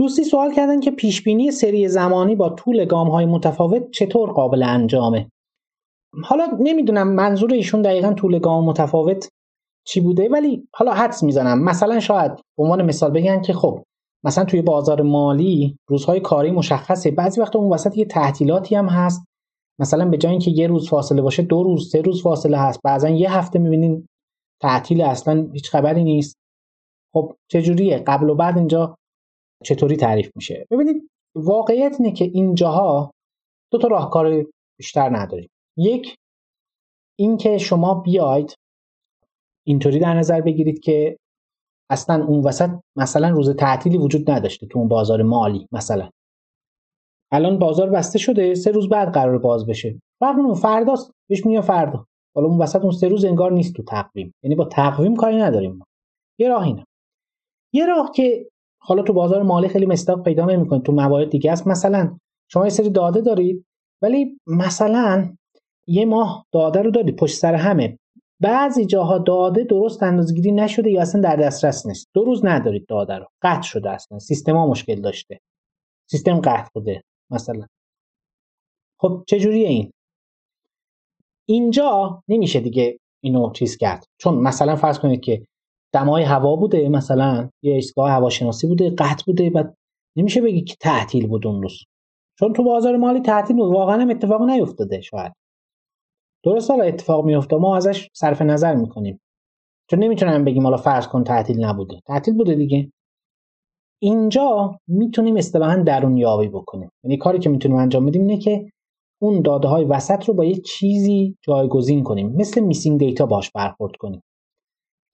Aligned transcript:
دوستی 0.00 0.24
سوال 0.24 0.54
کردن 0.54 0.80
که 0.80 0.90
پیش 0.90 1.22
بینی 1.22 1.50
سری 1.50 1.88
زمانی 1.88 2.36
با 2.36 2.48
طول 2.48 2.84
گام 2.84 3.08
های 3.08 3.26
متفاوت 3.26 3.90
چطور 3.90 4.30
قابل 4.32 4.62
انجامه. 4.62 5.30
حالا 6.24 6.48
نمی‌دونم 6.60 7.08
منظور 7.08 7.52
ایشون 7.52 7.82
دقیقا 7.82 8.12
طول 8.12 8.38
گام 8.38 8.64
متفاوت 8.64 9.28
چی 9.86 10.00
بوده 10.00 10.28
ولی 10.28 10.68
حالا 10.74 10.92
حدس 10.92 11.22
می‌زنم. 11.22 11.64
مثلا 11.64 12.00
شاید 12.00 12.32
به 12.32 12.62
عنوان 12.62 12.82
مثال 12.82 13.10
بگن 13.10 13.42
که 13.42 13.52
خب 13.52 13.82
مثلا 14.24 14.44
توی 14.44 14.62
بازار 14.62 15.02
مالی 15.02 15.76
روزهای 15.88 16.20
کاری 16.20 16.50
مشخصه. 16.50 17.10
بعضی 17.10 17.40
وقتا 17.40 17.58
اون 17.58 17.72
وسط 17.72 17.98
یه 17.98 18.04
تعطیلاتی 18.04 18.74
هم 18.74 18.86
هست. 18.86 19.24
مثلا 19.80 20.08
به 20.08 20.16
جای 20.16 20.30
اینکه 20.30 20.50
یه 20.50 20.66
روز 20.66 20.88
فاصله 20.88 21.22
باشه 21.22 21.42
دو 21.42 21.62
روز 21.62 21.90
سه 21.90 22.00
روز 22.00 22.22
فاصله 22.22 22.58
هست. 22.58 22.80
بعضا 22.84 23.08
یه 23.08 23.32
هفته 23.32 23.58
می‌بینین 23.58 24.06
تعطیل 24.62 25.02
اصلا 25.02 25.48
هیچ 25.52 25.70
خبری 25.70 26.04
نیست. 26.04 26.36
خب 27.14 27.36
چجوریه؟ 27.50 27.98
قبل 27.98 28.30
و 28.30 28.34
بعد 28.34 28.58
اینجا 28.58 28.96
چطوری 29.64 29.96
تعریف 29.96 30.30
میشه؟ 30.36 30.66
ببینید 30.70 31.10
واقعیت 31.34 31.96
اینه 31.98 32.12
که 32.12 32.24
اینجاها 32.24 33.10
دو 33.72 33.78
تا 33.78 33.88
راهکار 33.88 34.46
بیشتر 34.78 35.16
نداریم. 35.16 35.48
یک 35.76 36.16
اینکه 37.18 37.58
شما 37.58 37.94
بیاید 37.94 38.54
اینطوری 39.66 39.98
در 39.98 40.14
نظر 40.14 40.40
بگیرید 40.40 40.80
که 40.80 41.16
اصلا 41.90 42.24
اون 42.24 42.44
وسط 42.44 42.70
مثلا 42.96 43.30
روز 43.30 43.50
تعطیلی 43.50 43.98
وجود 43.98 44.30
نداشته 44.30 44.66
تو 44.66 44.78
اون 44.78 44.88
بازار 44.88 45.22
مالی 45.22 45.68
مثلا. 45.72 46.10
الان 47.32 47.58
بازار 47.58 47.90
بسته 47.90 48.18
شده 48.18 48.54
سه 48.54 48.70
روز 48.70 48.88
بعد 48.88 49.12
قرار 49.14 49.38
باز 49.38 49.66
بشه. 49.66 50.00
فرق 50.20 50.38
اون 50.38 50.54
فرداست 50.54 51.12
بهش 51.28 51.46
میاد 51.46 51.64
فردا. 51.64 52.06
حالا 52.34 52.48
اون 52.48 52.58
وسط 52.58 52.82
اون 52.82 52.90
سه 52.90 53.08
روز 53.08 53.24
انگار 53.24 53.52
نیست 53.52 53.74
تو 53.74 53.82
تقویم. 53.82 54.34
یعنی 54.42 54.54
با 54.54 54.64
تقویم 54.64 55.16
کاری 55.16 55.36
نداریم 55.36 55.72
ما. 55.72 55.84
یه 56.38 56.48
راه 56.48 56.62
اینه. 56.62 56.84
یه 57.74 57.86
راه 57.86 58.12
که 58.14 58.48
حالا 58.82 59.02
تو 59.02 59.12
بازار 59.12 59.42
مالی 59.42 59.68
خیلی 59.68 59.86
مستاق 59.86 60.24
پیدا 60.24 60.44
نمی‌کنید 60.44 60.82
تو 60.82 60.92
موارد 60.92 61.30
دیگه 61.30 61.52
است. 61.52 61.66
مثلا 61.66 62.18
شما 62.48 62.64
یه 62.64 62.70
سری 62.70 62.90
داده 62.90 63.20
دارید 63.20 63.66
ولی 64.02 64.40
مثلا 64.46 65.36
یه 65.86 66.04
ماه 66.04 66.46
داده 66.52 66.82
رو 66.82 66.90
دارید 66.90 67.16
پشت 67.16 67.36
سر 67.36 67.54
همه. 67.54 67.98
بعضی 68.40 68.86
جاها 68.86 69.18
داده 69.18 69.64
درست 69.64 70.02
اندازگیری 70.02 70.52
نشده 70.52 70.90
یا 70.90 71.02
اصلا 71.02 71.20
در 71.20 71.36
دسترس 71.36 71.86
نیست. 71.86 72.08
دو 72.14 72.24
روز 72.24 72.44
ندارید 72.44 72.86
داده 72.86 73.14
رو. 73.14 73.26
قطع 73.42 73.62
شده 73.62 73.90
اصلا. 73.90 74.18
سیستم 74.18 74.56
ها 74.56 74.66
مشکل 74.66 75.00
داشته. 75.00 75.40
سیستم 76.10 76.40
قطع 76.40 76.70
بوده 76.74 77.02
مثلا. 77.30 77.66
خب 79.00 79.24
چجوریه 79.26 79.68
این؟ 79.68 79.92
اینجا 81.48 82.22
نمیشه 82.28 82.60
دیگه 82.60 82.98
اینو 83.20 83.52
چیز 83.52 83.76
کرد. 83.76 84.04
چون 84.18 84.34
مثلا 84.34 84.76
فرض 84.76 84.98
کنید 84.98 85.20
که 85.20 85.46
دمای 85.92 86.22
هوا 86.22 86.56
بوده 86.56 86.88
مثلا 86.88 87.50
یه 87.62 87.74
ایستگاه 87.74 88.10
هواشناسی 88.10 88.66
بوده 88.66 88.90
قطع 88.90 89.24
بوده 89.26 89.50
بعد 89.50 89.76
نمیشه 90.16 90.40
بگی 90.40 90.60
که 90.60 90.76
تعطیل 90.80 91.26
بود 91.26 91.46
اون 91.46 91.62
روز. 91.62 91.78
چون 92.38 92.52
تو 92.52 92.64
بازار 92.64 92.96
مالی 92.96 93.20
تعطیل 93.20 93.56
بود 93.56 93.72
واقعا 93.72 94.02
هم 94.02 94.10
اتفاق 94.10 94.42
نیفتاده 94.42 95.00
شاید. 95.00 95.32
درست 96.44 96.70
حالا 96.70 96.84
اتفاق 96.84 97.24
میفته 97.24 97.56
ما 97.56 97.76
ازش 97.76 98.08
صرف 98.12 98.42
نظر 98.42 98.74
می‌کنیم. 98.74 99.20
چون 99.90 99.98
نمی‌تونم 99.98 100.44
بگیم 100.44 100.62
حالا 100.62 100.76
فرض 100.76 101.08
کن 101.08 101.24
تعطیل 101.24 101.64
نبوده. 101.64 102.00
تعطیل 102.06 102.36
بوده 102.36 102.54
دیگه. 102.54 102.92
اینجا 104.02 104.78
می‌تونیم 104.88 105.36
اصطلاحا 105.36 105.76
درون 105.76 106.16
یابی 106.16 106.48
بکنیم. 106.48 106.90
یعنی 107.04 107.16
کاری 107.16 107.38
که 107.38 107.48
می‌تونیم 107.48 107.78
انجام 107.78 108.06
بدیم 108.06 108.22
اینه 108.22 108.38
که 108.38 108.70
اون 109.22 109.42
داده 109.42 109.68
های 109.68 109.84
وسط 109.84 110.24
رو 110.24 110.34
با 110.34 110.44
یه 110.44 110.54
چیزی 110.54 111.36
جایگزین 111.42 112.02
کنیم. 112.04 112.32
مثل 112.36 112.60
میسینگ 112.60 112.98
دیتا 112.98 113.26
باش 113.26 113.50
برخورد 113.50 113.96
کنیم. 113.96 114.22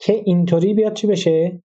که 0.00 0.22
اینطوری 0.24 0.74
بیاد 0.74 0.92
چی 0.92 1.06
بشه؟ 1.06 1.62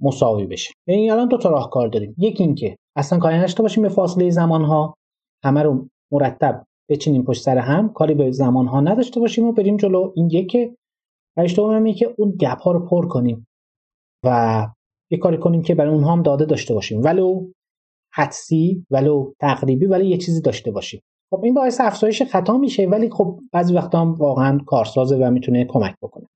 مساوی 0.00 0.46
بشه. 0.46 0.72
یعنی 0.86 1.10
الان 1.10 1.28
دو 1.28 1.38
تا 1.38 1.50
راهکار 1.50 1.88
داریم. 1.88 2.14
یکی 2.18 2.42
اینکه 2.42 2.76
اصلا 2.96 3.18
کاری 3.18 3.38
نشته 3.38 3.62
باشیم 3.62 3.82
به 3.82 3.88
فاصله 3.88 4.30
زمان 4.30 4.64
ها 4.64 4.94
همه 5.44 5.62
رو 5.62 5.88
مرتب 6.12 6.66
بچینیم 6.90 7.24
پشت 7.24 7.42
سر 7.42 7.58
هم. 7.58 7.92
کاری 7.92 8.14
به 8.14 8.30
زمان 8.30 8.66
ها 8.66 8.80
نداشته 8.80 9.20
باشیم 9.20 9.44
و 9.44 9.52
بریم 9.52 9.76
جلو. 9.76 10.12
این 10.16 10.30
یکه. 10.30 10.76
و 11.36 11.42
هم 11.72 11.92
که 11.92 12.14
اون 12.18 12.30
گپ 12.40 12.60
ها 12.60 12.72
رو 12.72 12.86
پر 12.86 13.08
کنیم 13.08 13.46
و 14.24 14.68
یه 15.10 15.18
کاری 15.18 15.38
کنیم 15.38 15.62
که 15.62 15.74
برای 15.74 15.94
اونها 15.94 16.12
هم 16.12 16.22
داده 16.22 16.44
داشته 16.44 16.74
باشیم. 16.74 17.02
ولو 17.02 17.50
حدسی 18.14 18.86
ولو 18.90 19.32
تقریبی 19.40 19.86
ولی 19.86 20.06
یه 20.08 20.18
چیزی 20.18 20.40
داشته 20.40 20.70
باشیم. 20.70 21.00
خب 21.30 21.44
این 21.44 21.54
باعث 21.54 21.80
افزایش 21.80 22.22
خطا 22.22 22.58
میشه 22.58 22.86
ولی 22.86 23.10
خب 23.10 23.40
بعضی 23.52 23.74
وقتا 23.74 24.00
هم 24.00 24.12
واقعا 24.12 24.58
کارسازه 24.66 25.16
و 25.16 25.30
می‌تونه 25.30 25.64
کمک 25.64 25.94
بکنه. 26.02 26.26